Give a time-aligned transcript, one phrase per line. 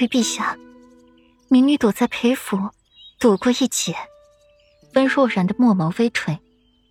[0.00, 0.56] 亏陛下，
[1.50, 2.70] 民女躲在裴府，
[3.18, 3.94] 躲过一劫。
[4.94, 6.40] 温若然的墨眸微垂，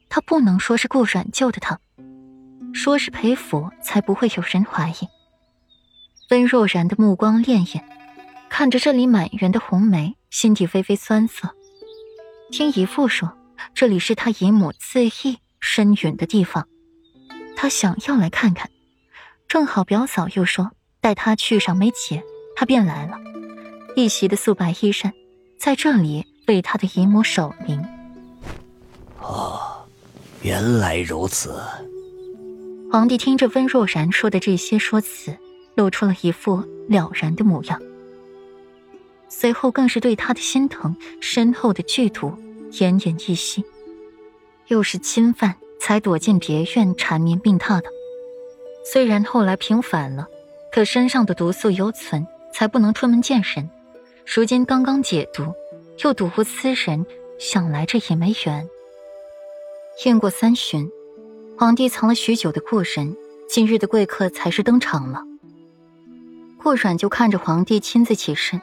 [0.09, 1.79] 她不能说是顾阮救的她，
[2.71, 5.07] 说是裴府，才不会有人怀疑。
[6.29, 7.81] 温若然的目光潋滟，
[8.47, 11.55] 看着这里满园的红梅，心底微微酸涩。
[12.51, 13.35] 听姨父说，
[13.73, 16.67] 这里是他姨母自缢身陨的地方，
[17.57, 18.69] 他想要来看看。
[19.47, 22.23] 正好表嫂又说带他去赏梅节，
[22.59, 23.17] 他便来了。
[23.95, 25.13] 一袭的素白衣衫，
[25.57, 27.81] 在这里为他的姨母守灵。
[29.21, 29.61] 哦，
[30.41, 31.57] 原来如此。
[32.91, 35.37] 皇帝听着温若然说的这些说辞，
[35.75, 37.81] 露出了一副了然的模样。
[39.29, 42.33] 随后更是对他的心疼深厚的剧毒
[42.73, 43.63] 奄奄一息。
[44.67, 47.87] 又是侵犯，才躲进别院缠绵病榻的。
[48.83, 50.27] 虽然后来平反了，
[50.73, 53.69] 可身上的毒素犹存，才不能出门见人。
[54.25, 55.53] 如今刚刚解毒，
[56.03, 57.05] 又睹物思人，
[57.39, 58.67] 想来这也没缘。
[60.05, 60.89] 雁过三巡，
[61.57, 63.15] 皇帝藏了许久的故人，
[63.47, 65.23] 今日的贵客才是登场了。
[66.61, 68.61] 顾阮就看着皇帝亲自起身，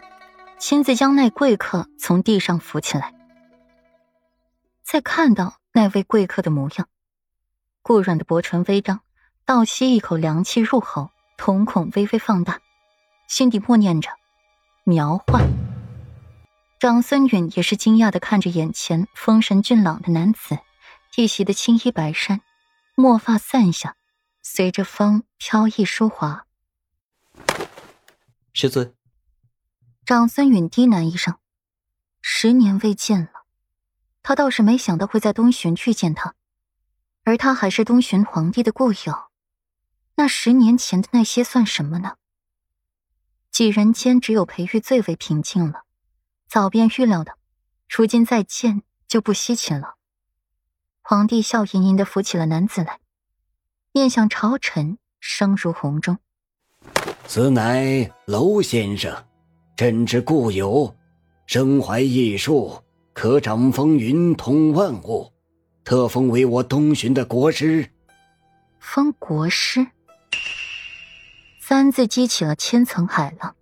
[0.58, 3.14] 亲自将那贵客从地上扶起来。
[4.82, 6.88] 再看到那位贵客的模样，
[7.82, 9.00] 顾阮的薄唇微张。
[9.44, 12.58] 倒吸一口凉气入喉，瞳孔微微放大，
[13.26, 14.10] 心底默念着
[14.84, 15.44] ：“苗换。”
[16.78, 20.58] 长孙允也是惊讶的看着眼前风神俊朗的男子，
[21.16, 22.40] 一袭的青衣白衫，
[22.94, 23.96] 墨发散下，
[24.42, 26.46] 随着风飘逸舒滑。
[28.52, 28.94] 师尊，
[30.04, 31.36] 长孙允低喃一声
[32.22, 33.30] ：“十年未见了。”
[34.22, 36.34] 他倒是没想到会在东巡去见他，
[37.24, 39.30] 而他还是东巡皇帝的故友。
[40.16, 42.16] 那十年前的那些算什么呢？
[43.56, 45.84] 几人间只有裴玉最为平静了，
[46.46, 47.38] 早便预料的，
[47.88, 49.94] 如今再见就不稀奇了。
[51.00, 53.00] 皇帝笑吟吟的扶起了男子来，
[53.92, 56.18] 面向朝臣，声如洪钟
[57.26, 59.24] ：“此乃娄先生，
[59.74, 60.94] 朕之故友，
[61.46, 62.82] 身怀异术，
[63.14, 65.32] 可掌风云，通万物，
[65.82, 67.90] 特封为我东巡的国师。”
[68.78, 69.86] 封国师。
[71.68, 73.56] 三字激起了千层海浪，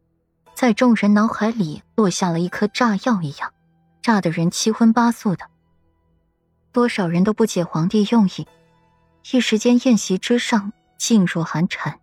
[0.52, 3.54] 在众人脑海里落下了一颗炸药一样，
[4.02, 5.46] 炸得人七荤八素的。
[6.70, 8.46] 多少人都不解皇帝用意，
[9.32, 11.98] 一时间宴席之上静若寒蝉，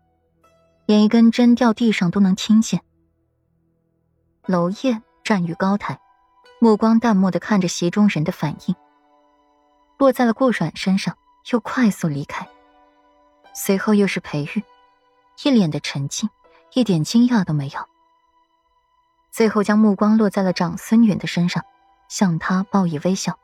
[0.88, 2.82] 连一根针掉地上都能听见。
[4.48, 6.00] 娄烨站于高台，
[6.60, 8.76] 目光淡漠的看着席中人的反应，
[10.00, 11.16] 落在了顾阮身上，
[11.52, 12.50] 又快速离开。
[13.54, 14.64] 随后又是裴玉。
[15.44, 16.30] 一脸的沉静，
[16.74, 17.88] 一点惊讶都没有。
[19.32, 21.64] 最后将目光落在了长孙允的身上，
[22.10, 23.40] 向他报以微笑。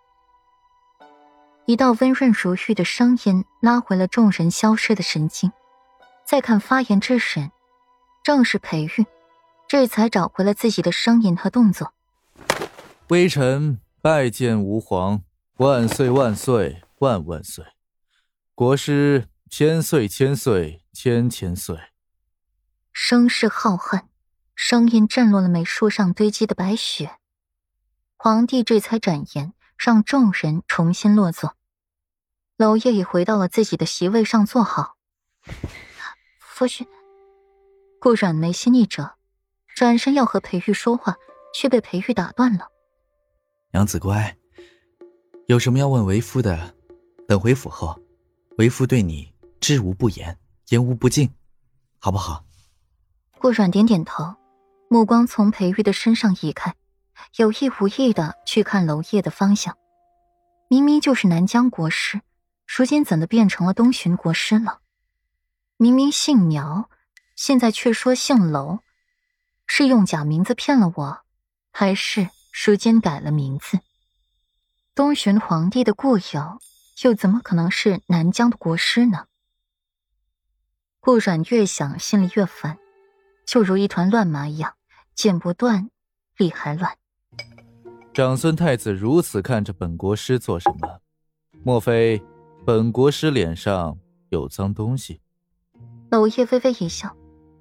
[1.66, 5.52] 一道温润如玉的声音拉回了众人消失的神经。
[6.26, 7.52] 再看发言之人，
[8.22, 9.06] 正是裴玉，
[9.68, 11.94] 这才找回了自己的声音和动作。
[13.08, 15.22] 微臣拜见吾皇，
[15.58, 17.66] 万岁万岁万万岁！
[18.54, 20.84] 国师千岁千岁。
[21.00, 21.78] 千千岁，
[22.92, 24.06] 声势浩瀚，
[24.56, 27.20] 声音震落了梅树上堆积的白雪。
[28.16, 31.56] 皇帝这才展颜，让众人重新落座。
[32.56, 34.98] 娄烨也回到了自己的席位上坐好。
[36.40, 36.88] 夫君，
[38.02, 39.12] 顾阮眉心一折，
[39.76, 41.16] 转身要和裴玉说话，
[41.54, 42.70] 却被裴玉打断了。
[43.72, 44.36] 娘子乖，
[45.46, 46.74] 有什么要问为夫的，
[47.28, 48.02] 等回府后，
[48.58, 50.38] 为夫对你知无不言。
[50.70, 51.34] 言无不尽，
[51.98, 52.44] 好不好？
[53.40, 54.36] 顾阮点点头，
[54.90, 56.76] 目光从裴玉的身上移开，
[57.38, 59.78] 有意无意的去看娄烨的方向。
[60.68, 62.20] 明明就是南疆国师，
[62.66, 64.80] 如今怎的变成了东巡国师了？
[65.78, 66.90] 明明姓苗，
[67.38, 68.80] 现在却说姓娄，
[69.66, 71.20] 是用假名字骗了我，
[71.72, 72.30] 还是
[72.66, 73.80] 如今改了名字？
[74.94, 76.60] 东巡皇帝的故友，
[77.04, 79.28] 又怎么可能是南疆的国师呢？
[81.08, 82.78] 顾阮越想，心里越烦，
[83.46, 84.74] 就如一团乱麻一样，
[85.16, 85.90] 剪不断，
[86.36, 86.98] 理还乱。
[88.14, 91.00] 长孙太子如此看着本国师做什么？
[91.64, 92.22] 莫非
[92.66, 93.98] 本国师脸上
[94.32, 95.22] 有脏东西？
[96.10, 97.16] 娄烨微微一笑，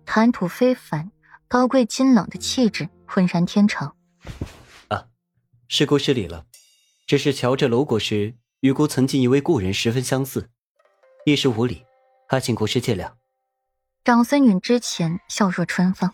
[0.05, 1.13] 谈吐非凡，
[1.47, 3.93] 高贵金冷的气质浑然天成。
[4.89, 5.07] 啊，
[5.69, 6.47] 是国师礼了。
[7.07, 10.51] 只是瞧这娄国师与孤曾经一位故人十分相似，
[11.25, 11.85] 一时无礼，
[12.29, 13.13] 还请国师见谅。
[14.07, 16.13] 长孙允之前笑若春风，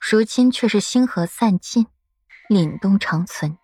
[0.00, 1.86] 如今却是星河散尽，
[2.48, 3.58] 凛冬长存。